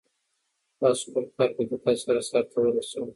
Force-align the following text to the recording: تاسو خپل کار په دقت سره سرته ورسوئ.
تاسو 0.81 1.01
خپل 1.09 1.23
کار 1.37 1.49
په 1.55 1.63
دقت 1.71 1.95
سره 2.05 2.19
سرته 2.29 2.57
ورسوئ. 2.59 3.05